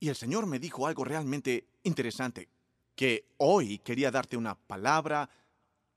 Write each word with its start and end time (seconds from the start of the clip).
Y 0.00 0.08
el 0.08 0.16
Señor 0.16 0.46
me 0.46 0.58
dijo 0.58 0.86
algo 0.86 1.04
realmente 1.04 1.66
interesante, 1.82 2.48
que 2.94 3.28
hoy 3.38 3.78
quería 3.78 4.10
darte 4.10 4.36
una 4.36 4.54
palabra 4.54 5.28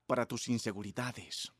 para 0.06 0.26
tus 0.26 0.48
inseguridades. 0.48 1.52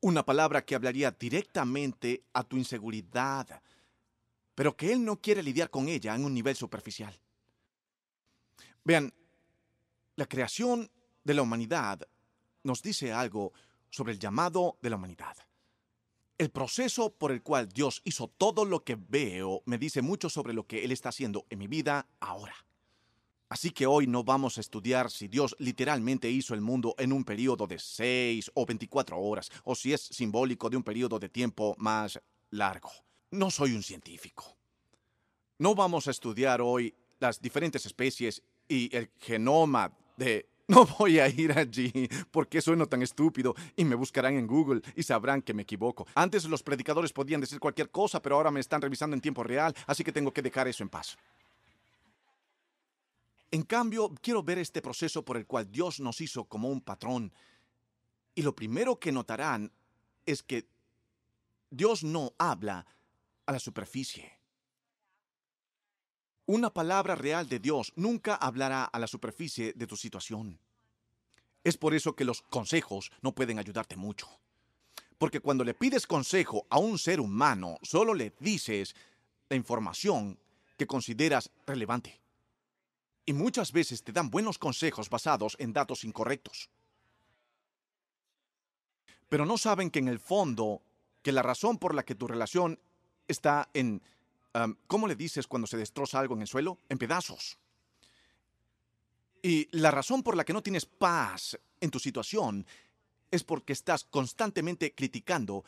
Una 0.00 0.24
palabra 0.24 0.64
que 0.64 0.74
hablaría 0.74 1.10
directamente 1.10 2.24
a 2.32 2.42
tu 2.44 2.56
inseguridad, 2.56 3.62
pero 4.54 4.76
que 4.76 4.92
Él 4.92 5.04
no 5.04 5.20
quiere 5.20 5.42
lidiar 5.42 5.70
con 5.70 5.88
ella 5.88 6.14
en 6.14 6.24
un 6.24 6.34
nivel 6.34 6.56
superficial. 6.56 7.18
Vean, 8.84 9.12
la 10.16 10.26
creación 10.26 10.90
de 11.24 11.34
la 11.34 11.42
humanidad 11.42 12.06
nos 12.62 12.82
dice 12.82 13.12
algo 13.12 13.52
sobre 13.90 14.12
el 14.12 14.18
llamado 14.18 14.78
de 14.82 14.90
la 14.90 14.96
humanidad. 14.96 15.36
El 16.40 16.48
proceso 16.48 17.12
por 17.12 17.32
el 17.32 17.42
cual 17.42 17.68
Dios 17.68 18.00
hizo 18.02 18.26
todo 18.26 18.64
lo 18.64 18.82
que 18.82 18.96
veo 18.96 19.60
me 19.66 19.76
dice 19.76 20.00
mucho 20.00 20.30
sobre 20.30 20.54
lo 20.54 20.66
que 20.66 20.86
Él 20.86 20.90
está 20.90 21.10
haciendo 21.10 21.44
en 21.50 21.58
mi 21.58 21.66
vida 21.66 22.08
ahora. 22.18 22.54
Así 23.50 23.72
que 23.72 23.84
hoy 23.84 24.06
no 24.06 24.24
vamos 24.24 24.56
a 24.56 24.62
estudiar 24.62 25.10
si 25.10 25.28
Dios 25.28 25.54
literalmente 25.58 26.30
hizo 26.30 26.54
el 26.54 26.62
mundo 26.62 26.94
en 26.96 27.12
un 27.12 27.24
periodo 27.24 27.66
de 27.66 27.78
6 27.78 28.52
o 28.54 28.64
24 28.64 29.20
horas, 29.20 29.50
o 29.64 29.74
si 29.74 29.92
es 29.92 30.00
simbólico 30.00 30.70
de 30.70 30.78
un 30.78 30.82
periodo 30.82 31.18
de 31.18 31.28
tiempo 31.28 31.74
más 31.76 32.18
largo. 32.48 32.90
No 33.32 33.50
soy 33.50 33.74
un 33.74 33.82
científico. 33.82 34.56
No 35.58 35.74
vamos 35.74 36.08
a 36.08 36.10
estudiar 36.10 36.62
hoy 36.62 36.94
las 37.18 37.42
diferentes 37.42 37.84
especies 37.84 38.42
y 38.66 38.88
el 38.96 39.10
genoma 39.18 39.92
de 40.16 40.48
no 40.74 40.86
voy 40.86 41.18
a 41.18 41.28
ir 41.28 41.52
allí 41.58 42.08
porque 42.30 42.62
sueno 42.62 42.86
tan 42.86 43.02
estúpido 43.02 43.56
y 43.74 43.84
me 43.84 43.96
buscarán 43.96 44.34
en 44.34 44.46
Google 44.46 44.82
y 44.94 45.02
sabrán 45.02 45.42
que 45.42 45.52
me 45.52 45.62
equivoco. 45.62 46.06
Antes 46.14 46.44
los 46.44 46.62
predicadores 46.62 47.12
podían 47.12 47.40
decir 47.40 47.58
cualquier 47.58 47.90
cosa, 47.90 48.22
pero 48.22 48.36
ahora 48.36 48.52
me 48.52 48.60
están 48.60 48.80
revisando 48.80 49.14
en 49.14 49.20
tiempo 49.20 49.42
real, 49.42 49.74
así 49.88 50.04
que 50.04 50.12
tengo 50.12 50.32
que 50.32 50.42
dejar 50.42 50.68
eso 50.68 50.84
en 50.84 50.88
paz. 50.88 51.18
En 53.50 53.62
cambio, 53.62 54.14
quiero 54.22 54.44
ver 54.44 54.58
este 54.58 54.80
proceso 54.80 55.24
por 55.24 55.36
el 55.36 55.44
cual 55.44 55.68
Dios 55.72 55.98
nos 55.98 56.20
hizo 56.20 56.44
como 56.44 56.68
un 56.68 56.80
patrón. 56.80 57.32
Y 58.36 58.42
lo 58.42 58.54
primero 58.54 59.00
que 59.00 59.10
notarán 59.10 59.72
es 60.24 60.44
que 60.44 60.68
Dios 61.68 62.04
no 62.04 62.32
habla 62.38 62.86
a 63.44 63.52
la 63.52 63.58
superficie. 63.58 64.39
Una 66.50 66.70
palabra 66.70 67.14
real 67.14 67.48
de 67.48 67.60
Dios 67.60 67.92
nunca 67.94 68.34
hablará 68.34 68.82
a 68.82 68.98
la 68.98 69.06
superficie 69.06 69.72
de 69.72 69.86
tu 69.86 69.96
situación. 69.96 70.58
Es 71.62 71.76
por 71.76 71.94
eso 71.94 72.16
que 72.16 72.24
los 72.24 72.42
consejos 72.42 73.12
no 73.22 73.30
pueden 73.30 73.60
ayudarte 73.60 73.94
mucho. 73.94 74.28
Porque 75.16 75.38
cuando 75.38 75.62
le 75.62 75.74
pides 75.74 76.08
consejo 76.08 76.66
a 76.68 76.80
un 76.80 76.98
ser 76.98 77.20
humano, 77.20 77.78
solo 77.82 78.14
le 78.14 78.32
dices 78.40 78.96
la 79.48 79.54
información 79.54 80.40
que 80.76 80.88
consideras 80.88 81.52
relevante. 81.68 82.18
Y 83.24 83.32
muchas 83.32 83.70
veces 83.70 84.02
te 84.02 84.10
dan 84.10 84.28
buenos 84.28 84.58
consejos 84.58 85.08
basados 85.08 85.54
en 85.60 85.72
datos 85.72 86.02
incorrectos. 86.02 86.68
Pero 89.28 89.46
no 89.46 89.56
saben 89.56 89.88
que 89.88 90.00
en 90.00 90.08
el 90.08 90.18
fondo, 90.18 90.82
que 91.22 91.30
la 91.30 91.44
razón 91.44 91.78
por 91.78 91.94
la 91.94 92.02
que 92.02 92.16
tu 92.16 92.26
relación 92.26 92.80
está 93.28 93.70
en 93.72 94.02
¿Cómo 94.86 95.06
le 95.06 95.14
dices 95.14 95.46
cuando 95.46 95.66
se 95.66 95.76
destroza 95.76 96.18
algo 96.18 96.34
en 96.34 96.42
el 96.42 96.48
suelo? 96.48 96.78
En 96.88 96.98
pedazos. 96.98 97.58
Y 99.42 99.68
la 99.76 99.90
razón 99.90 100.22
por 100.22 100.36
la 100.36 100.44
que 100.44 100.52
no 100.52 100.62
tienes 100.62 100.86
paz 100.86 101.58
en 101.80 101.90
tu 101.90 101.98
situación 101.98 102.66
es 103.30 103.44
porque 103.44 103.72
estás 103.72 104.04
constantemente 104.04 104.94
criticando 104.94 105.64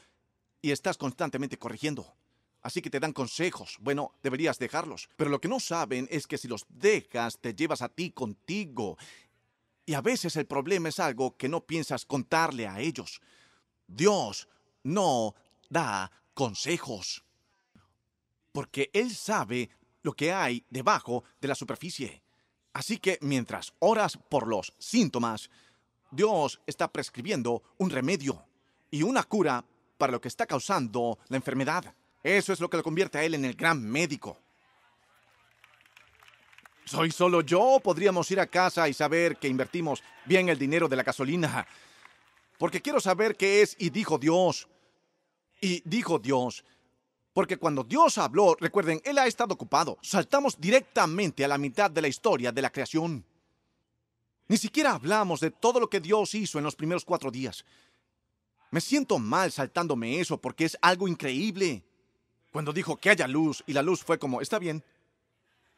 y 0.61 0.73
estás 0.73 0.99
constantemente 0.99 1.59
corrigiendo. 1.59 2.15
Así 2.61 2.83
que 2.83 2.91
te 2.91 3.01
dan 3.01 3.13
consejos. 3.13 3.77
Bueno, 3.81 4.13
deberías 4.23 4.59
dejarlos. 4.59 5.09
Pero 5.17 5.31
lo 5.31 5.41
que 5.41 5.49
no 5.49 5.59
saben 5.59 6.07
es 6.11 6.27
que 6.27 6.39
si 6.39 6.49
los 6.49 6.67
dejas, 6.69 7.39
te 7.39 7.55
llevas 7.55 7.83
a 7.83 7.89
ti 7.89 8.11
contigo. 8.11 8.99
Y 9.87 9.95
a 9.95 10.01
veces 10.01 10.37
el 10.37 10.47
problema 10.47 10.89
es 10.89 11.01
algo 11.01 11.37
que 11.37 11.49
no 11.49 11.65
piensas 11.65 12.05
contarle 12.05 12.69
a 12.69 12.81
ellos. 12.81 13.21
Dios 13.87 14.49
no 14.83 15.35
da 15.71 16.11
consejos 16.35 17.25
porque 18.53 18.91
Él 18.93 19.15
sabe 19.15 19.71
lo 20.03 20.13
que 20.13 20.33
hay 20.33 20.65
debajo 20.71 21.25
de 21.41 21.49
la 21.49 21.55
superficie. 21.55 22.23
Así 22.73 22.99
que 22.99 23.19
mientras 23.21 23.73
oras 23.81 24.17
por 24.17 24.47
los 24.47 24.73
síntomas, 24.79 25.51
Dios 26.11 26.61
está 26.67 26.89
prescribiendo 26.89 27.63
un 27.79 27.91
remedio 27.91 28.45
y 28.91 29.03
una 29.03 29.23
cura 29.25 29.65
para 29.99 30.13
lo 30.13 30.21
que 30.21 30.29
está 30.29 30.47
causando 30.47 31.19
la 31.29 31.37
enfermedad. 31.37 31.95
Eso 32.23 32.53
es 32.53 32.61
lo 32.61 32.69
que 32.69 32.77
lo 32.77 32.83
convierte 32.83 33.19
a 33.19 33.25
Él 33.25 33.35
en 33.35 33.45
el 33.45 33.55
gran 33.55 33.83
médico. 33.83 34.39
¿Soy 36.85 37.11
solo 37.11 37.43
yo? 37.43 37.81
Podríamos 37.83 38.31
ir 38.31 38.41
a 38.41 38.47
casa 38.47 38.89
y 38.89 38.93
saber 38.93 39.37
que 39.37 39.49
invertimos 39.49 40.03
bien 40.25 40.49
el 40.49 40.59
dinero 40.59 40.89
de 40.89 40.97
la 40.97 41.03
gasolina. 41.03 41.67
Porque 42.59 42.83
quiero 42.83 43.01
saber 43.01 43.37
qué 43.37 43.63
es 43.63 43.77
y 43.79 43.91
dijo 43.91 44.19
Dios. 44.19 44.69
Y 45.61 45.83
dijo 45.85 46.19
Dios, 46.19 46.65
porque 47.33 47.57
cuando 47.57 47.85
Dios 47.85 48.19
habló, 48.19 48.57
recuerden, 48.59 49.01
Él 49.05 49.19
ha 49.19 49.27
estado 49.27 49.55
ocupado. 49.55 49.99
Saltamos 50.03 50.61
directamente 50.61 51.45
a 51.45 51.49
la 51.49 51.59
mitad 51.59 51.91
de 51.91 52.03
la 52.03 52.09
historia 52.09 52.53
de 52.53 52.63
la 52.63 52.71
creación. 52.71 53.25
Ni 54.49 54.57
siquiera 54.59 54.93
hablamos 54.93 55.41
de 55.41 55.51
todo 55.51 55.81
lo 55.81 55.89
que 55.89 56.01
Dios 56.01 56.35
hizo 56.35 56.59
en 56.59 56.65
los 56.65 56.77
primeros 56.77 57.05
cuatro 57.05 57.31
días. 57.31 57.65
Me 58.71 58.81
siento 58.81 59.19
mal 59.19 59.51
saltándome 59.51 60.21
eso 60.21 60.39
porque 60.39 60.65
es 60.65 60.77
algo 60.83 61.09
increíble. 61.09 61.85
Cuando 62.51 62.73
dijo 62.73 62.97
que 62.97 63.11
haya 63.11 63.27
luz 63.27 63.65
y 63.67 63.73
la 63.73 63.83
luz 63.83 64.03
fue 64.03 64.19
como, 64.19 64.41
está 64.41 64.59
bien. 64.59 64.85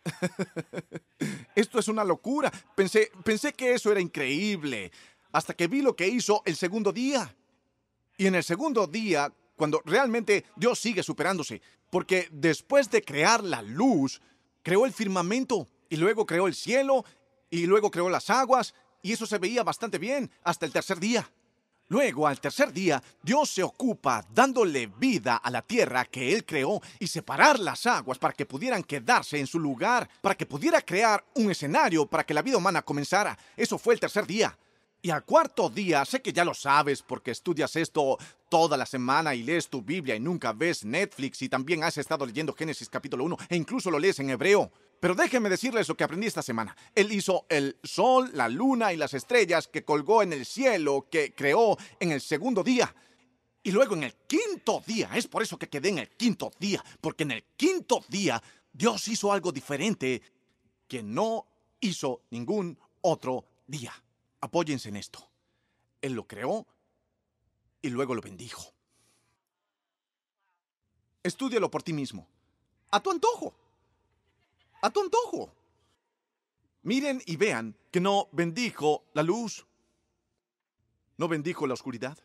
Esto 1.54 1.78
es 1.78 1.88
una 1.88 2.04
locura. 2.04 2.52
Pensé, 2.74 3.12
pensé 3.24 3.52
que 3.52 3.74
eso 3.74 3.92
era 3.92 4.00
increíble 4.00 4.90
hasta 5.34 5.54
que 5.54 5.66
vi 5.66 5.82
lo 5.82 5.96
que 5.96 6.06
hizo 6.06 6.42
el 6.44 6.54
segundo 6.54 6.92
día. 6.92 7.34
Y 8.16 8.26
en 8.28 8.36
el 8.36 8.44
segundo 8.44 8.86
día, 8.86 9.32
cuando 9.56 9.82
realmente 9.84 10.44
Dios 10.56 10.78
sigue 10.78 11.02
superándose. 11.02 11.62
Porque 11.90 12.28
después 12.32 12.90
de 12.90 13.02
crear 13.02 13.42
la 13.42 13.62
luz, 13.62 14.20
creó 14.62 14.86
el 14.86 14.92
firmamento 14.92 15.68
y 15.88 15.96
luego 15.96 16.26
creó 16.26 16.46
el 16.46 16.54
cielo 16.54 17.04
y 17.50 17.66
luego 17.66 17.90
creó 17.90 18.08
las 18.08 18.30
aguas 18.30 18.74
y 19.02 19.12
eso 19.12 19.26
se 19.26 19.38
veía 19.38 19.62
bastante 19.62 19.98
bien 19.98 20.30
hasta 20.42 20.66
el 20.66 20.72
tercer 20.72 20.98
día. 20.98 21.30
Luego, 21.88 22.26
al 22.26 22.40
tercer 22.40 22.72
día, 22.72 23.02
Dios 23.22 23.50
se 23.50 23.62
ocupa 23.62 24.24
dándole 24.32 24.86
vida 24.86 25.36
a 25.36 25.50
la 25.50 25.60
tierra 25.60 26.06
que 26.06 26.32
Él 26.32 26.46
creó 26.46 26.80
y 26.98 27.06
separar 27.06 27.58
las 27.58 27.84
aguas 27.84 28.18
para 28.18 28.32
que 28.32 28.46
pudieran 28.46 28.82
quedarse 28.82 29.38
en 29.38 29.46
su 29.46 29.60
lugar, 29.60 30.08
para 30.22 30.34
que 30.34 30.46
pudiera 30.46 30.80
crear 30.80 31.22
un 31.34 31.50
escenario 31.50 32.06
para 32.06 32.24
que 32.24 32.32
la 32.32 32.40
vida 32.40 32.56
humana 32.56 32.80
comenzara. 32.80 33.38
Eso 33.54 33.76
fue 33.76 33.92
el 33.92 34.00
tercer 34.00 34.26
día. 34.26 34.56
Y 35.04 35.10
al 35.10 35.22
cuarto 35.22 35.68
día, 35.68 36.02
sé 36.06 36.22
que 36.22 36.32
ya 36.32 36.46
lo 36.46 36.54
sabes 36.54 37.02
porque 37.02 37.30
estudias 37.30 37.76
esto 37.76 38.16
toda 38.48 38.74
la 38.78 38.86
semana 38.86 39.34
y 39.34 39.42
lees 39.42 39.68
tu 39.68 39.82
Biblia 39.82 40.16
y 40.16 40.20
nunca 40.20 40.54
ves 40.54 40.82
Netflix 40.82 41.42
y 41.42 41.50
también 41.50 41.84
has 41.84 41.98
estado 41.98 42.24
leyendo 42.24 42.54
Génesis 42.54 42.88
capítulo 42.88 43.22
1 43.24 43.36
e 43.50 43.56
incluso 43.56 43.90
lo 43.90 43.98
lees 43.98 44.18
en 44.20 44.30
hebreo. 44.30 44.72
Pero 45.00 45.14
déjenme 45.14 45.50
decirles 45.50 45.90
lo 45.90 45.94
que 45.94 46.04
aprendí 46.04 46.26
esta 46.26 46.40
semana. 46.40 46.74
Él 46.94 47.12
hizo 47.12 47.44
el 47.50 47.76
sol, 47.82 48.30
la 48.32 48.48
luna 48.48 48.94
y 48.94 48.96
las 48.96 49.12
estrellas 49.12 49.68
que 49.68 49.84
colgó 49.84 50.22
en 50.22 50.32
el 50.32 50.46
cielo, 50.46 51.06
que 51.10 51.34
creó 51.34 51.76
en 52.00 52.10
el 52.10 52.22
segundo 52.22 52.64
día. 52.64 52.94
Y 53.62 53.72
luego 53.72 53.94
en 53.96 54.04
el 54.04 54.14
quinto 54.26 54.82
día, 54.86 55.10
es 55.14 55.26
por 55.26 55.42
eso 55.42 55.58
que 55.58 55.68
quedé 55.68 55.90
en 55.90 55.98
el 55.98 56.08
quinto 56.08 56.50
día, 56.58 56.82
porque 57.02 57.24
en 57.24 57.32
el 57.32 57.44
quinto 57.58 58.02
día 58.08 58.42
Dios 58.72 59.06
hizo 59.08 59.30
algo 59.30 59.52
diferente 59.52 60.22
que 60.88 61.02
no 61.02 61.46
hizo 61.80 62.22
ningún 62.30 62.78
otro 63.02 63.44
día. 63.66 63.92
Apóyense 64.44 64.90
en 64.90 64.96
esto. 64.96 65.26
Él 66.02 66.12
lo 66.12 66.26
creó 66.26 66.66
y 67.80 67.88
luego 67.88 68.14
lo 68.14 68.20
bendijo. 68.20 68.74
Estúdialo 71.22 71.70
por 71.70 71.82
ti 71.82 71.94
mismo. 71.94 72.28
A 72.90 73.00
tu 73.00 73.10
antojo. 73.10 73.54
A 74.82 74.90
tu 74.90 75.00
antojo. 75.00 75.50
Miren 76.82 77.22
y 77.24 77.36
vean 77.36 77.74
que 77.90 78.00
no 78.00 78.28
bendijo 78.32 79.06
la 79.14 79.22
luz. 79.22 79.64
No 81.16 81.26
bendijo 81.26 81.66
la 81.66 81.72
oscuridad. 81.72 82.18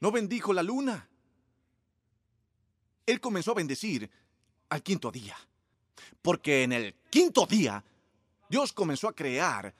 No 0.00 0.10
bendijo 0.10 0.52
la 0.52 0.64
luna. 0.64 1.08
Él 3.06 3.20
comenzó 3.20 3.52
a 3.52 3.54
bendecir 3.54 4.10
al 4.68 4.82
quinto 4.82 5.12
día. 5.12 5.36
Porque 6.20 6.64
en 6.64 6.72
el 6.72 6.96
quinto 7.08 7.46
día 7.46 7.84
Dios 8.48 8.72
comenzó 8.72 9.06
a 9.06 9.14
crear 9.14 9.72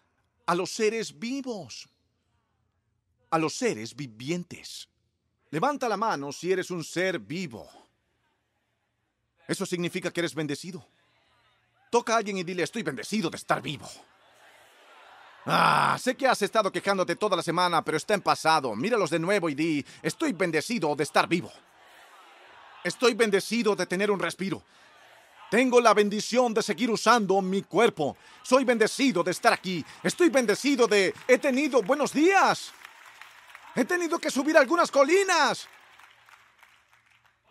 a 0.47 0.55
los 0.55 0.71
seres 0.71 1.19
vivos, 1.19 1.89
a 3.31 3.39
los 3.39 3.55
seres 3.55 3.95
vivientes. 3.95 4.89
Levanta 5.51 5.89
la 5.89 5.97
mano 5.97 6.33
si 6.33 6.51
eres 6.51 6.71
un 6.71 6.83
ser 6.83 7.19
vivo. 7.19 7.69
Eso 9.47 9.67
significa 9.67 10.11
que 10.11 10.21
eres 10.21 10.35
bendecido. 10.35 10.87
Toca 11.91 12.15
a 12.15 12.19
alguien 12.19 12.39
y 12.39 12.45
dile, 12.45 12.63
estoy 12.63 12.83
bendecido 12.83 13.29
de 13.29 13.37
estar 13.37 13.61
vivo. 13.61 13.89
Ah, 15.45 15.97
sé 16.01 16.17
que 16.17 16.27
has 16.27 16.41
estado 16.41 16.71
quejándote 16.71 17.17
toda 17.17 17.37
la 17.37 17.43
semana, 17.43 17.85
pero 17.85 17.97
está 17.97 18.15
en 18.15 18.23
pasado. 18.23 18.75
Míralos 18.77 19.11
de 19.11 19.19
nuevo 19.19 19.49
y 19.49 19.55
di, 19.55 19.85
estoy 20.01 20.33
bendecido 20.33 20.95
de 20.95 21.03
estar 21.03 21.29
vivo. 21.29 21.53
Estoy 22.85 23.15
bendecido 23.15 23.77
de 23.77 23.87
tener 23.87 24.11
un 24.11 24.21
respiro. 24.21 24.63
Tengo 25.53 25.83
la 25.83 25.93
bendición 25.93 26.55
de 26.55 26.63
seguir 26.63 26.91
usando 26.91 27.43
mi 27.43 27.61
cuerpo. 27.61 28.17
Soy 28.43 28.65
bendecido 28.65 29.23
de 29.23 29.33
estar 29.33 29.53
aquí. 29.53 29.85
Estoy 30.03 30.31
bendecido 30.31 30.87
de... 30.87 31.13
He 31.29 31.37
tenido 31.37 31.83
buenos 31.83 32.11
días. 32.15 32.73
He 33.77 33.85
tenido 33.85 34.19
que 34.19 34.31
subir 34.31 34.57
algunas 34.57 34.91
colinas. 34.91 35.69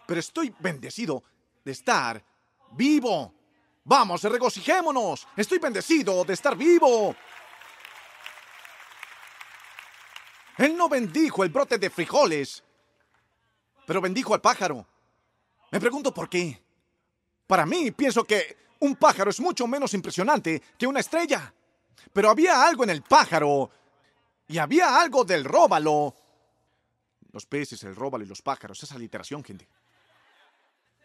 Pero 0.08 0.20
estoy 0.20 0.52
bendecido 0.58 1.22
de 1.64 1.74
estar 1.74 2.26
vivo. 2.72 3.36
Vamos, 3.84 4.24
regocijémonos. 4.24 5.28
Estoy 5.38 5.60
bendecido 5.60 6.24
de 6.24 6.34
estar 6.34 6.58
vivo. 6.58 7.16
Él 10.58 10.76
no 10.76 10.90
bendijo 10.90 11.44
el 11.44 11.52
brote 11.52 11.78
de 11.78 11.92
frijoles, 11.92 12.64
pero 13.86 14.02
bendijo 14.02 14.34
al 14.34 14.42
pájaro. 14.42 14.88
Me 15.70 15.80
pregunto 15.80 16.12
por 16.12 16.28
qué. 16.28 16.71
Para 17.52 17.66
mí, 17.66 17.92
pienso 17.92 18.24
que 18.24 18.56
un 18.80 18.96
pájaro 18.96 19.30
es 19.30 19.42
mucho 19.42 19.68
menos 19.68 19.94
impresionante 19.94 20.62
que 20.78 20.88
una 20.88 21.02
estrella. 21.02 21.54
Pero 22.14 22.30
había 22.30 22.66
algo 22.66 22.86
en 22.86 22.92
el 22.92 23.02
pájaro 23.02 23.70
y 24.48 24.58
había 24.58 24.98
algo 25.02 25.26
del 25.26 25.44
róbalo. 25.44 26.16
Los 27.34 27.46
peces, 27.46 27.84
el 27.84 27.94
róbalo 27.94 28.24
y 28.24 28.28
los 28.28 28.42
pájaros, 28.42 28.82
esa 28.82 28.98
literación, 28.98 29.44
gente. 29.44 29.68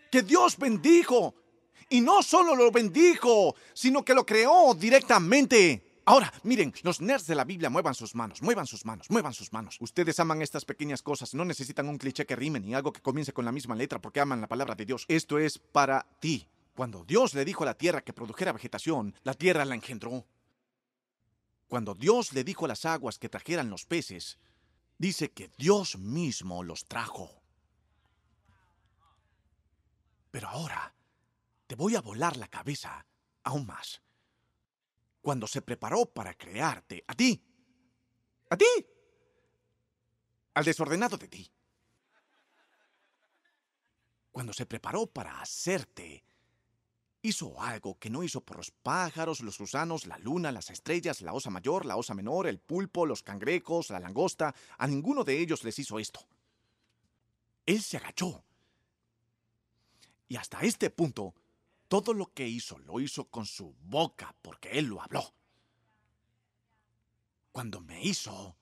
Que 0.08 0.22
Dios 0.22 0.56
bendijo. 0.56 1.34
Y 1.88 2.00
no 2.00 2.22
solo 2.22 2.54
lo 2.54 2.70
bendijo, 2.70 3.56
sino 3.74 4.04
que 4.04 4.14
lo 4.14 4.24
creó 4.24 4.72
directamente. 4.72 5.85
Ahora, 6.08 6.32
miren, 6.44 6.72
los 6.84 7.00
nerds 7.00 7.26
de 7.26 7.34
la 7.34 7.42
Biblia 7.42 7.68
muevan 7.68 7.92
sus 7.92 8.14
manos, 8.14 8.40
muevan 8.40 8.68
sus 8.68 8.84
manos, 8.84 9.10
muevan 9.10 9.34
sus 9.34 9.52
manos. 9.52 9.76
Ustedes 9.80 10.20
aman 10.20 10.40
estas 10.40 10.64
pequeñas 10.64 11.02
cosas, 11.02 11.34
no 11.34 11.44
necesitan 11.44 11.88
un 11.88 11.98
cliché 11.98 12.24
que 12.24 12.36
rime 12.36 12.60
ni 12.60 12.74
algo 12.74 12.92
que 12.92 13.02
comience 13.02 13.32
con 13.32 13.44
la 13.44 13.50
misma 13.50 13.74
letra 13.74 14.00
porque 14.00 14.20
aman 14.20 14.40
la 14.40 14.46
palabra 14.46 14.76
de 14.76 14.86
Dios. 14.86 15.04
Esto 15.08 15.36
es 15.36 15.58
para 15.58 16.06
ti. 16.20 16.46
Cuando 16.76 17.04
Dios 17.04 17.34
le 17.34 17.44
dijo 17.44 17.64
a 17.64 17.66
la 17.66 17.76
tierra 17.76 18.02
que 18.02 18.12
produjera 18.12 18.52
vegetación, 18.52 19.16
la 19.24 19.34
tierra 19.34 19.64
la 19.64 19.74
engendró. 19.74 20.24
Cuando 21.66 21.92
Dios 21.94 22.32
le 22.32 22.44
dijo 22.44 22.66
a 22.66 22.68
las 22.68 22.84
aguas 22.84 23.18
que 23.18 23.28
trajeran 23.28 23.68
los 23.68 23.84
peces, 23.84 24.38
dice 24.98 25.32
que 25.32 25.50
Dios 25.58 25.98
mismo 25.98 26.62
los 26.62 26.84
trajo. 26.84 27.42
Pero 30.30 30.48
ahora 30.50 30.94
te 31.66 31.74
voy 31.74 31.96
a 31.96 32.00
volar 32.00 32.36
la 32.36 32.46
cabeza 32.46 33.06
aún 33.42 33.66
más. 33.66 34.05
Cuando 35.26 35.48
se 35.48 35.60
preparó 35.60 36.06
para 36.06 36.34
crearte, 36.34 37.02
a 37.04 37.12
ti, 37.12 37.44
a 38.48 38.56
ti, 38.56 38.86
al 40.54 40.64
desordenado 40.64 41.16
de 41.16 41.26
ti. 41.26 41.50
Cuando 44.30 44.52
se 44.52 44.66
preparó 44.66 45.08
para 45.08 45.40
hacerte, 45.40 46.22
hizo 47.22 47.60
algo 47.60 47.98
que 47.98 48.08
no 48.08 48.22
hizo 48.22 48.40
por 48.40 48.58
los 48.58 48.70
pájaros, 48.70 49.40
los 49.40 49.58
gusanos, 49.58 50.06
la 50.06 50.16
luna, 50.18 50.52
las 50.52 50.70
estrellas, 50.70 51.20
la 51.22 51.32
osa 51.32 51.50
mayor, 51.50 51.86
la 51.86 51.96
osa 51.96 52.14
menor, 52.14 52.46
el 52.46 52.60
pulpo, 52.60 53.04
los 53.04 53.24
cangrejos, 53.24 53.90
la 53.90 53.98
langosta. 53.98 54.54
A 54.78 54.86
ninguno 54.86 55.24
de 55.24 55.40
ellos 55.40 55.64
les 55.64 55.76
hizo 55.80 55.98
esto. 55.98 56.20
Él 57.66 57.82
se 57.82 57.96
agachó. 57.96 58.44
Y 60.28 60.36
hasta 60.36 60.60
este 60.60 60.88
punto 60.90 61.34
todo 61.88 62.14
lo 62.14 62.32
que 62.32 62.46
hizo 62.46 62.78
lo 62.78 63.00
hizo 63.00 63.28
con 63.28 63.46
su 63.46 63.74
boca 63.80 64.34
porque 64.42 64.70
Él 64.78 64.86
lo 64.86 65.02
habló. 65.02 65.32
Cuando 67.52 67.80
me 67.80 68.02
hizo, 68.02 68.56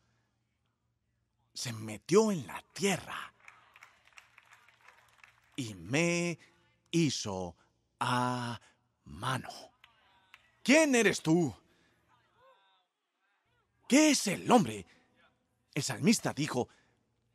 se 1.53 1.73
metió 1.73 2.31
en 2.31 2.47
la 2.47 2.63
tierra 2.73 3.35
y 5.57 5.75
me 5.75 6.39
hizo 6.91 7.57
a 8.01 8.61
mano. 9.05 9.49
¿Quién 10.63 10.95
eres 10.95 11.23
tú? 11.23 11.55
¿Qué 13.89 14.11
es 14.11 14.27
el 14.27 14.51
hombre? 14.51 14.87
El 15.75 15.83
salmista 15.83 16.33
dijo, 16.33 16.69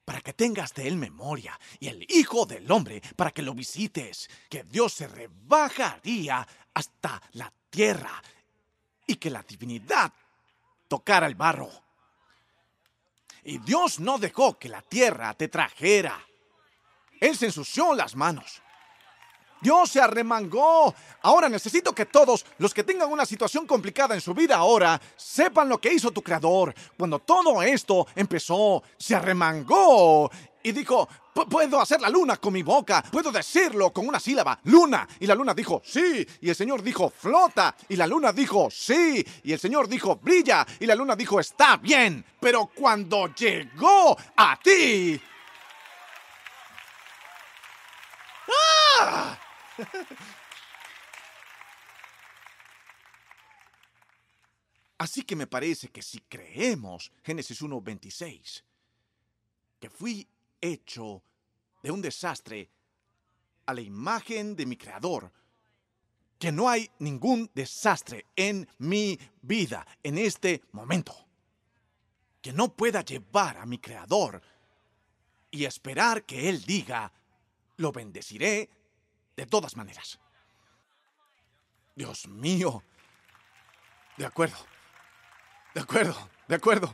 para 0.10 0.22
que 0.22 0.34
tengas 0.34 0.74
de 0.74 0.88
él 0.88 0.96
memoria, 0.96 1.60
y 1.80 1.88
el 1.88 2.04
Hijo 2.10 2.48
del 2.48 2.72
Hombre 2.72 3.00
para 3.16 3.30
que 3.30 3.44
lo 3.44 3.54
visites, 3.54 4.28
que 4.50 4.64
Dios 4.64 4.92
se 4.92 5.08
rebajaría 5.08 6.48
hasta 6.74 7.22
la 7.34 7.54
tierra 7.70 8.20
y 9.06 9.18
que 9.18 9.30
la 9.30 9.44
divinidad 9.44 10.12
tocara 10.88 11.28
el 11.28 11.36
barro. 11.36 11.70
Y 13.44 13.60
Dios 13.60 14.00
no 14.00 14.18
dejó 14.18 14.58
que 14.58 14.68
la 14.68 14.82
tierra 14.82 15.32
te 15.36 15.48
trajera. 15.48 16.20
Él 17.22 17.38
se 17.38 17.46
ensució 17.46 17.94
las 17.94 18.16
manos. 18.16 18.64
Dios 19.62 19.90
se 19.90 20.02
arremangó. 20.02 20.94
Ahora 21.22 21.50
necesito 21.50 21.94
que 21.94 22.06
todos 22.06 22.46
los 22.58 22.74
que 22.74 22.84
tengan 22.84 23.12
una 23.12 23.26
situación 23.26 23.66
complicada 23.66 24.16
en 24.16 24.22
su 24.22 24.34
vida 24.34 24.56
ahora 24.56 25.00
sepan 25.16 25.70
lo 25.70 25.80
que 25.80 25.94
hizo 25.94 26.12
tu 26.12 26.22
creador. 26.22 26.74
Cuando 26.98 27.20
todo 27.20 27.62
esto 27.62 28.08
empezó, 28.16 28.84
se 28.98 29.16
arremangó 29.16 30.30
y 30.64 30.72
dijo, 30.72 31.08
puedo 31.50 31.80
hacer 31.80 32.02
la 32.02 32.10
luna 32.10 32.38
con 32.38 32.54
mi 32.54 32.64
boca, 32.64 33.04
puedo 33.12 33.32
decirlo 33.32 33.92
con 33.92 34.08
una 34.08 34.20
sílaba, 34.20 34.60
luna. 34.64 35.08
Y 35.20 35.28
la 35.28 35.36
luna 35.36 35.54
dijo, 35.54 35.82
sí. 35.86 36.26
Y 36.42 36.50
el 36.50 36.56
Señor 36.56 36.82
dijo, 36.84 37.10
flota. 37.10 37.76
Y 37.88 37.96
la 37.96 38.08
luna 38.08 38.34
dijo, 38.34 38.70
sí. 38.70 39.26
Y 39.44 39.54
el 39.54 39.60
Señor 39.60 39.88
dijo, 39.88 40.18
brilla. 40.18 40.66
Y 40.80 40.86
la 40.86 40.96
luna 40.96 41.16
dijo, 41.16 41.40
está 41.40 41.78
bien. 41.78 42.26
Pero 42.40 42.68
cuando 42.74 43.34
llegó 43.34 44.18
a 44.36 44.60
ti... 44.62 45.20
¡Ah! 49.02 49.38
Así 54.98 55.24
que 55.24 55.36
me 55.36 55.48
parece 55.48 55.90
que 55.90 56.02
si 56.02 56.20
creemos, 56.22 57.12
Génesis 57.24 57.62
1.26, 57.62 58.64
que 59.80 59.90
fui 59.90 60.28
hecho 60.60 61.24
de 61.82 61.92
un 61.92 62.02
desastre 62.02 62.70
a 63.66 63.74
la 63.74 63.82
imagen 63.82 64.56
de 64.56 64.66
mi 64.66 64.76
creador, 64.76 65.32
que 66.38 66.52
no 66.52 66.68
hay 66.68 66.90
ningún 67.00 67.50
desastre 67.54 68.26
en 68.36 68.68
mi 68.78 69.18
vida 69.42 69.88
en 70.04 70.18
este 70.18 70.64
momento 70.72 71.30
que 72.42 72.54
no 72.54 72.76
pueda 72.76 73.02
llevar 73.02 73.58
a 73.58 73.66
mi 73.66 73.80
creador 73.80 74.42
y 75.52 75.66
esperar 75.66 76.24
que 76.24 76.50
él 76.50 76.64
diga, 76.64 77.12
lo 77.78 77.92
bendeciré 77.92 78.70
de 79.40 79.46
todas 79.46 79.78
maneras. 79.78 80.20
Dios 81.96 82.28
mío. 82.28 82.84
De 84.18 84.26
acuerdo. 84.26 84.58
De 85.74 85.80
acuerdo. 85.80 86.30
De 86.46 86.56
acuerdo. 86.56 86.94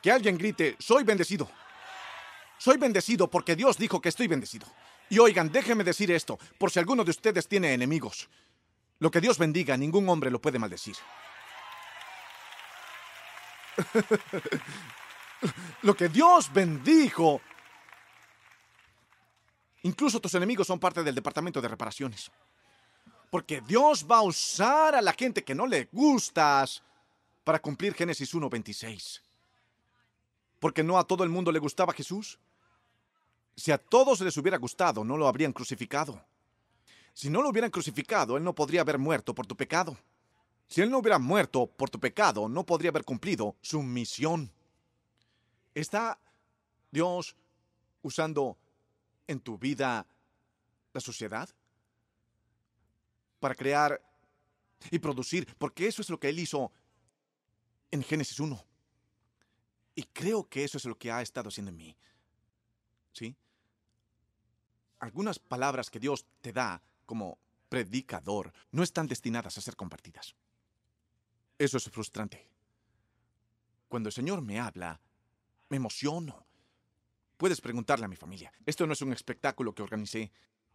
Que 0.00 0.12
alguien 0.12 0.38
grite, 0.38 0.76
soy 0.78 1.02
bendecido. 1.02 1.50
Soy 2.56 2.76
bendecido 2.76 3.28
porque 3.28 3.56
Dios 3.56 3.78
dijo 3.78 4.00
que 4.00 4.10
estoy 4.10 4.28
bendecido. 4.28 4.68
Y 5.08 5.18
oigan, 5.18 5.50
déjenme 5.50 5.82
decir 5.82 6.12
esto, 6.12 6.38
por 6.56 6.70
si 6.70 6.78
alguno 6.78 7.02
de 7.02 7.10
ustedes 7.10 7.48
tiene 7.48 7.74
enemigos. 7.74 8.28
Lo 9.00 9.10
que 9.10 9.20
Dios 9.20 9.36
bendiga, 9.36 9.76
ningún 9.76 10.08
hombre 10.08 10.30
lo 10.30 10.40
puede 10.40 10.60
maldecir. 10.60 10.94
lo 15.82 15.96
que 15.96 16.08
Dios 16.08 16.52
bendijo, 16.52 17.40
Incluso 19.82 20.20
tus 20.20 20.34
enemigos 20.34 20.66
son 20.66 20.78
parte 20.78 21.02
del 21.02 21.14
departamento 21.14 21.60
de 21.60 21.68
reparaciones. 21.68 22.30
Porque 23.30 23.60
Dios 23.60 24.06
va 24.10 24.18
a 24.18 24.22
usar 24.22 24.94
a 24.94 25.00
la 25.00 25.12
gente 25.12 25.44
que 25.44 25.54
no 25.54 25.66
le 25.66 25.88
gustas 25.92 26.82
para 27.44 27.60
cumplir 27.60 27.94
Génesis 27.94 28.34
1.26. 28.34 29.20
Porque 30.58 30.82
no 30.82 30.98
a 30.98 31.04
todo 31.04 31.24
el 31.24 31.30
mundo 31.30 31.50
le 31.50 31.58
gustaba 31.58 31.92
Jesús. 31.92 32.38
Si 33.56 33.70
a 33.70 33.78
todos 33.78 34.20
les 34.20 34.36
hubiera 34.36 34.58
gustado, 34.58 35.04
no 35.04 35.16
lo 35.16 35.26
habrían 35.26 35.52
crucificado. 35.52 36.22
Si 37.14 37.30
no 37.30 37.42
lo 37.42 37.48
hubieran 37.48 37.70
crucificado, 37.70 38.36
Él 38.36 38.44
no 38.44 38.54
podría 38.54 38.82
haber 38.82 38.98
muerto 38.98 39.34
por 39.34 39.46
tu 39.46 39.56
pecado. 39.56 39.96
Si 40.68 40.80
Él 40.80 40.90
no 40.90 40.98
hubiera 40.98 41.18
muerto 41.18 41.66
por 41.66 41.90
tu 41.90 41.98
pecado, 41.98 42.48
no 42.48 42.64
podría 42.64 42.90
haber 42.90 43.04
cumplido 43.04 43.56
su 43.60 43.82
misión. 43.82 44.50
¿Está 45.74 46.18
Dios 46.90 47.36
usando 48.02 48.56
en 49.30 49.40
tu 49.40 49.56
vida 49.56 50.06
la 50.92 51.00
sociedad? 51.00 51.48
Para 53.38 53.54
crear 53.54 54.02
y 54.90 54.98
producir, 54.98 55.46
porque 55.56 55.86
eso 55.86 56.02
es 56.02 56.10
lo 56.10 56.18
que 56.18 56.28
Él 56.28 56.38
hizo 56.38 56.72
en 57.90 58.02
Génesis 58.02 58.40
1. 58.40 58.64
Y 59.94 60.02
creo 60.04 60.48
que 60.48 60.64
eso 60.64 60.78
es 60.78 60.84
lo 60.84 60.98
que 60.98 61.10
ha 61.10 61.22
estado 61.22 61.48
haciendo 61.48 61.70
en 61.70 61.76
mí. 61.76 61.96
¿Sí? 63.12 63.36
Algunas 64.98 65.38
palabras 65.38 65.90
que 65.90 66.00
Dios 66.00 66.26
te 66.40 66.52
da 66.52 66.82
como 67.06 67.38
predicador 67.68 68.52
no 68.72 68.82
están 68.82 69.06
destinadas 69.06 69.56
a 69.56 69.60
ser 69.60 69.76
compartidas. 69.76 70.34
Eso 71.58 71.76
es 71.76 71.84
frustrante. 71.90 72.48
Cuando 73.88 74.08
el 74.08 74.12
Señor 74.12 74.40
me 74.42 74.58
habla, 74.58 75.00
me 75.68 75.76
emociono, 75.76 76.46
Puedes 77.40 77.62
preguntarle 77.62 78.04
a 78.04 78.08
mi 78.08 78.16
familia. 78.16 78.52
Esto 78.66 78.86
no 78.86 78.92
es 78.92 79.00
un 79.00 79.14
espectáculo 79.14 79.74
que 79.74 79.82
organicé. 79.82 80.30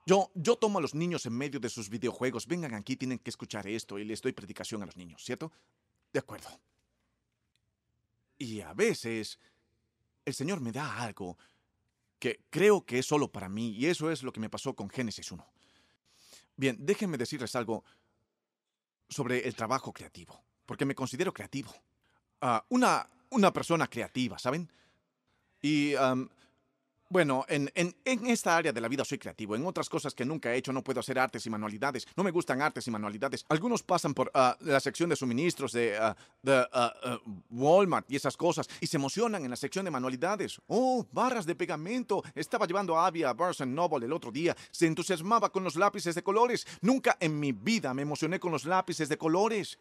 Yo, 0.07 0.31
yo 0.33 0.55
tomo 0.55 0.79
a 0.79 0.81
los 0.81 0.95
niños 0.95 1.23
en 1.27 1.33
medio 1.33 1.59
de 1.59 1.69
sus 1.69 1.91
videojuegos. 1.91 2.47
Vengan 2.47 2.73
aquí, 2.73 2.95
tienen 2.95 3.19
que 3.19 3.29
escuchar 3.29 3.67
esto 3.67 3.99
y 3.99 4.03
les 4.03 4.19
doy 4.19 4.31
predicación 4.31 4.81
a 4.81 4.87
los 4.87 4.97
niños, 4.97 5.23
¿cierto? 5.23 5.51
De 6.11 6.17
acuerdo. 6.17 6.49
Y 8.39 8.61
a 8.61 8.73
veces 8.73 9.37
el 10.25 10.33
Señor 10.33 10.59
me 10.59 10.71
da 10.71 11.03
algo 11.03 11.37
que 12.17 12.41
creo 12.49 12.83
que 12.83 12.97
es 12.97 13.05
solo 13.05 13.31
para 13.31 13.47
mí 13.47 13.69
y 13.73 13.85
eso 13.85 14.09
es 14.09 14.23
lo 14.23 14.33
que 14.33 14.39
me 14.39 14.49
pasó 14.49 14.75
con 14.75 14.89
Génesis 14.89 15.31
1. 15.31 15.45
Bien, 16.57 16.77
déjenme 16.79 17.19
decirles 17.19 17.55
algo 17.55 17.83
sobre 19.07 19.47
el 19.47 19.53
trabajo 19.53 19.93
creativo, 19.93 20.43
porque 20.65 20.85
me 20.85 20.95
considero 20.95 21.31
creativo. 21.31 21.71
Ah, 22.41 22.65
una, 22.69 23.07
una 23.29 23.53
persona 23.53 23.87
creativa, 23.87 24.39
¿saben? 24.39 24.67
Y 25.61 25.93
bueno, 27.15 27.45
en, 27.47 27.71
en, 27.75 28.27
esta 28.27 28.57
área 28.57 28.73
de 28.73 28.81
la 28.81 28.89
vida 28.89 29.05
soy 29.05 29.17
creativo. 29.17 29.55
En 29.55 29.65
otras 29.65 29.87
cosas 29.87 30.13
que 30.13 30.25
nunca 30.25 30.53
he 30.53 30.57
hecho 30.57 30.73
no 30.73 30.83
puedo 30.83 30.99
hacer 30.99 31.17
artes 31.17 31.45
y 31.45 31.49
manualidades. 31.49 32.05
No 32.17 32.25
me 32.25 32.31
gustan 32.31 32.61
artes 32.61 32.85
y 32.87 32.91
manualidades. 32.91 33.45
Algunos 33.47 33.83
pasan 33.83 34.13
por 34.13 34.29
uh, 34.35 34.61
la 34.65 34.81
sección 34.81 35.09
de 35.09 35.15
suministros 35.15 35.71
de, 35.71 35.97
uh, 35.97 36.13
de 36.45 36.59
uh, 36.59 37.31
Walmart 37.51 38.11
y 38.11 38.17
esas 38.17 38.35
cosas 38.35 38.67
y 38.81 38.87
se 38.87 38.97
emocionan 38.97 39.45
en 39.45 39.49
la 39.49 39.55
sección 39.55 39.85
de 39.85 39.91
manualidades. 39.91 40.59
Oh, 40.67 41.07
barras 41.09 41.45
de 41.45 41.55
pegamento. 41.55 42.21
Estaba 42.35 42.67
llevando 42.67 42.99
a 42.99 43.07
Abby 43.07 43.23
a 43.23 43.31
Barnes 43.31 43.65
Noble 43.65 44.07
el 44.07 44.11
otro 44.11 44.29
día. 44.29 44.53
Se 44.69 44.85
entusiasmaba 44.85 45.49
con 45.53 45.63
los 45.63 45.77
lápices 45.77 46.15
de 46.15 46.21
colores. 46.21 46.67
Nunca 46.81 47.15
en 47.21 47.39
mi 47.39 47.53
vida 47.53 47.93
me 47.93 48.01
emocioné 48.01 48.41
con 48.41 48.51
los 48.51 48.65
lápices 48.65 49.07
de 49.07 49.17
colores. 49.17 49.79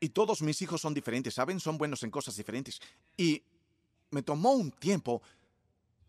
Y 0.00 0.10
todos 0.10 0.42
mis 0.42 0.60
hijos 0.60 0.82
son 0.82 0.92
diferentes, 0.92 1.32
¿saben? 1.32 1.60
Son 1.60 1.78
buenos 1.78 2.02
en 2.02 2.10
cosas 2.10 2.36
diferentes. 2.36 2.78
Y 3.16 3.42
me 4.10 4.22
tomó 4.22 4.52
un 4.52 4.70
tiempo 4.70 5.22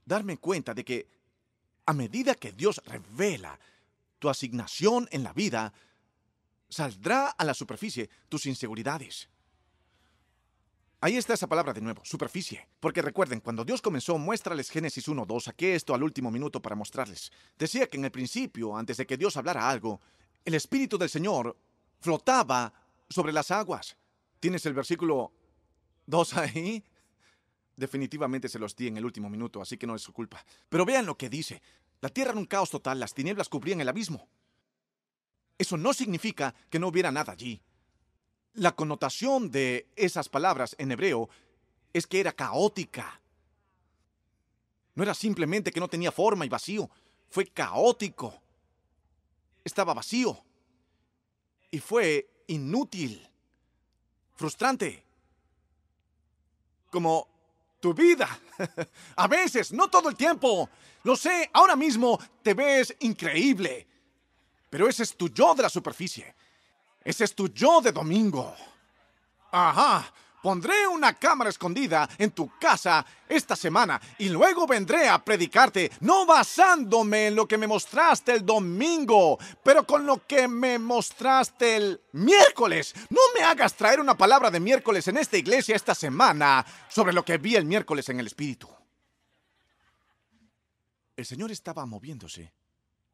darme 0.05 0.38
cuenta 0.38 0.74
de 0.74 0.84
que 0.84 1.08
a 1.86 1.93
medida 1.93 2.36
que 2.36 2.51
Dios 2.51 2.81
revela 2.86 3.60
tu 4.20 4.29
asignación 4.29 5.08
en 5.12 5.24
la 5.24 5.34
vida, 5.34 5.74
saldrá 6.70 7.29
a 7.29 7.43
la 7.43 7.53
superficie 7.53 8.10
tus 8.29 8.46
inseguridades. 8.46 9.29
Ahí 11.03 11.17
está 11.17 11.34
esa 11.34 11.48
palabra 11.48 11.74
de 11.74 11.81
nuevo, 11.81 12.05
superficie. 12.05 12.67
Porque 12.79 13.01
recuerden, 13.01 13.39
cuando 13.39 13.65
Dios 13.65 13.81
comenzó, 13.81 14.20
muéstrales 14.20 14.70
Génesis 14.70 15.08
1.2, 15.08 15.41
saqué 15.41 15.74
esto 15.74 15.96
al 15.96 16.03
último 16.03 16.29
minuto 16.29 16.62
para 16.62 16.75
mostrarles. 16.75 17.31
Decía 17.58 17.88
que 17.88 17.98
en 17.98 18.05
el 18.05 18.12
principio, 18.12 18.77
antes 18.77 18.98
de 18.98 19.08
que 19.08 19.17
Dios 19.17 19.36
hablara 19.36 19.67
algo, 19.67 20.00
el 20.46 20.53
Espíritu 20.53 21.00
del 21.00 21.10
Señor 21.10 21.58
flotaba 22.00 22.72
sobre 23.10 23.34
las 23.34 23.50
aguas. 23.50 23.98
¿Tienes 24.39 24.63
el 24.67 24.74
versículo 24.75 25.31
2 26.05 26.38
ahí? 26.38 26.84
Definitivamente 27.81 28.47
se 28.47 28.59
los 28.59 28.75
di 28.75 28.89
en 28.89 28.97
el 28.97 29.05
último 29.05 29.27
minuto, 29.27 29.59
así 29.59 29.75
que 29.75 29.88
no 29.88 29.95
es 29.95 30.03
su 30.03 30.13
culpa. 30.13 30.45
Pero 30.69 30.85
vean 30.85 31.07
lo 31.07 31.17
que 31.17 31.29
dice. 31.29 31.63
La 32.00 32.09
tierra 32.09 32.29
era 32.29 32.39
un 32.39 32.45
caos 32.45 32.69
total, 32.69 33.00
las 33.00 33.15
tinieblas 33.15 33.50
cubrían 33.50 33.81
el 33.81 33.89
abismo. 33.89 34.27
Eso 35.57 35.77
no 35.77 35.91
significa 35.91 36.53
que 36.69 36.77
no 36.77 36.89
hubiera 36.89 37.11
nada 37.11 37.33
allí. 37.33 37.59
La 38.53 38.75
connotación 38.75 39.50
de 39.50 39.88
esas 39.95 40.29
palabras 40.29 40.75
en 40.77 40.91
hebreo 40.91 41.27
es 41.91 42.05
que 42.05 42.19
era 42.19 42.33
caótica. 42.33 43.19
No 44.93 45.01
era 45.01 45.15
simplemente 45.15 45.71
que 45.71 45.79
no 45.79 45.88
tenía 45.88 46.11
forma 46.11 46.45
y 46.45 46.50
vacío, 46.50 46.88
fue 47.31 47.47
caótico. 47.47 48.39
Estaba 49.63 49.95
vacío. 49.95 50.39
Y 51.71 51.79
fue 51.79 52.29
inútil, 52.45 53.27
frustrante. 54.35 55.03
Como 56.91 57.30
tu 57.81 57.93
vida. 57.93 58.29
A 59.17 59.27
veces, 59.27 59.73
no 59.73 59.89
todo 59.89 60.07
el 60.07 60.15
tiempo. 60.15 60.69
Lo 61.03 61.15
sé, 61.17 61.50
ahora 61.51 61.75
mismo 61.75 62.19
te 62.41 62.53
ves 62.53 62.95
increíble. 63.00 63.88
Pero 64.69 64.88
ese 64.88 65.03
es 65.03 65.17
tu 65.17 65.27
yo 65.29 65.53
de 65.53 65.63
la 65.63 65.69
superficie. 65.69 66.33
Ese 67.03 67.25
es 67.25 67.35
tu 67.35 67.50
yo 67.50 67.81
de 67.81 67.91
domingo. 67.91 68.55
Ajá. 69.51 70.13
Pondré 70.41 70.88
una 70.88 71.13
cámara 71.13 71.51
escondida 71.51 72.10
en 72.17 72.31
tu 72.31 72.57
casa 72.57 73.05
esta 73.29 73.55
semana 73.55 74.01
y 74.17 74.29
luego 74.29 74.65
vendré 74.65 75.07
a 75.07 75.24
predicarte, 75.24 75.91
no 76.00 76.25
basándome 76.25 77.27
en 77.27 77.36
lo 77.36 77.48
que 77.48 77.60
me 77.60 77.67
mostraste 77.67 78.33
el 78.33 78.45
domingo, 78.45 79.38
pero 79.63 79.86
con 79.86 80.05
lo 80.05 80.25
que 80.25 80.48
me 80.48 80.79
mostraste 80.79 81.75
el 81.75 82.01
miércoles. 82.13 82.95
No 83.10 83.21
me 83.36 83.43
hagas 83.43 83.75
traer 83.75 84.00
una 84.00 84.17
palabra 84.17 84.50
de 84.50 84.60
miércoles 84.60 85.07
en 85.07 85.17
esta 85.17 85.38
iglesia 85.38 85.75
esta 85.75 85.93
semana 85.93 86.65
sobre 86.89 87.13
lo 87.13 87.24
que 87.24 87.38
vi 87.38 87.55
el 87.55 87.65
miércoles 87.65 88.10
en 88.10 88.19
el 88.19 88.27
Espíritu. 88.27 88.67
El 91.15 91.25
Señor 91.25 91.51
estaba 91.51 91.86
moviéndose 91.86 92.51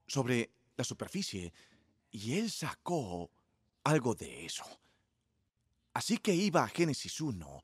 sobre 0.07 0.50
la 0.77 0.86
superficie 0.86 1.51
y 2.10 2.38
Él 2.38 2.50
sacó 2.50 3.29
algo 3.84 4.15
de 4.15 4.46
eso. 4.46 4.63
Así 5.97 6.19
que 6.19 6.31
iba 6.31 6.63
a 6.63 6.67
Génesis 6.67 7.19
1, 7.19 7.59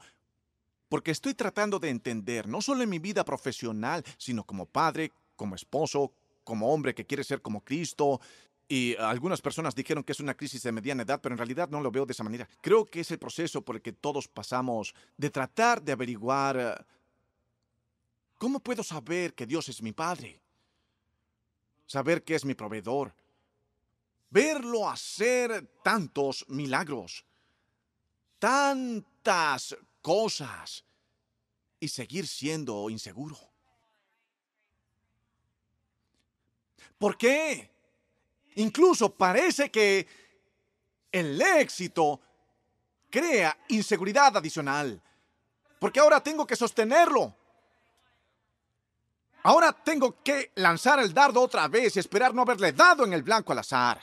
porque 0.90 1.12
estoy 1.12 1.36
tratando 1.36 1.78
de 1.78 1.92
entender, 1.92 2.48
no 2.48 2.64
solo 2.64 2.82
en 2.82 2.90
mi 2.90 2.98
vida 2.98 3.24
profesional, 3.24 4.04
sino 4.18 4.44
como 4.44 4.66
padre, 4.66 5.12
como 5.36 5.54
esposo, 5.54 6.12
como 6.44 6.74
hombre 6.74 6.96
que 6.96 7.06
quiere 7.06 7.24
ser 7.24 7.44
como 7.44 7.64
Cristo. 7.64 8.20
Y 8.68 8.96
algunas 8.96 9.40
personas 9.40 9.76
dijeron 9.76 10.04
que 10.04 10.14
es 10.14 10.20
una 10.20 10.34
crisis 10.34 10.64
de 10.64 10.72
mediana 10.72 11.04
edad, 11.04 11.22
pero 11.22 11.36
en 11.36 11.38
realidad 11.38 11.70
no 11.70 11.80
lo 11.80 11.92
veo 11.92 12.08
de 12.08 12.14
esa 12.14 12.24
manera. 12.24 12.50
Creo 12.60 12.86
que 12.88 13.02
es 13.02 13.12
el 13.12 13.20
proceso 13.20 13.62
por 13.62 13.76
el 13.76 13.84
que 13.84 13.94
todos 13.94 14.28
pasamos 14.28 14.96
de 15.16 15.30
tratar 15.30 15.84
de 15.84 15.92
averiguar 15.92 16.58
eh, 16.58 16.86
cómo 18.40 18.62
puedo 18.62 18.82
saber 18.82 19.36
que 19.36 19.46
Dios 19.46 19.70
es 19.70 19.80
mi 19.84 19.92
Padre, 19.92 20.42
saber 21.86 22.24
que 22.24 22.34
es 22.34 22.46
mi 22.46 22.56
proveedor, 22.56 23.14
verlo 24.32 24.90
hacer 24.90 25.70
tantos 25.84 26.46
milagros 26.50 27.26
tantas 28.44 29.74
cosas 30.02 30.84
y 31.80 31.88
seguir 31.88 32.28
siendo 32.28 32.90
inseguro. 32.90 33.38
¿Por 36.98 37.18
qué? 37.18 37.72
Incluso 38.56 39.16
parece 39.16 39.72
que 39.72 40.06
el 41.10 41.42
éxito 41.42 42.20
crea 43.10 43.58
inseguridad 43.70 44.36
adicional. 44.36 45.02
Porque 45.80 46.02
ahora 46.02 46.22
tengo 46.22 46.46
que 46.46 46.58
sostenerlo. 46.58 47.34
Ahora 49.44 49.72
tengo 49.72 50.22
que 50.22 50.52
lanzar 50.56 51.00
el 51.00 51.14
dardo 51.14 51.40
otra 51.40 51.70
vez 51.70 51.96
y 51.96 52.00
esperar 52.02 52.34
no 52.34 52.42
haberle 52.42 52.74
dado 52.74 53.06
en 53.06 53.14
el 53.14 53.24
blanco 53.24 53.54
al 53.54 53.60
azar. 53.60 54.02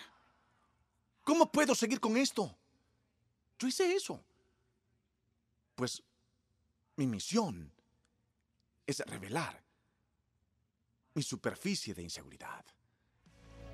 ¿Cómo 1.24 1.52
puedo 1.52 1.74
seguir 1.74 2.00
con 2.00 2.16
esto? 2.16 2.56
Yo 3.58 3.68
hice 3.68 3.94
eso. 3.94 4.24
Pues 5.80 6.02
mi 6.96 7.06
misión 7.06 7.72
es 8.86 8.98
revelar 8.98 9.64
mi 11.14 11.22
superficie 11.22 11.94
de 11.94 12.02
inseguridad. 12.02 12.66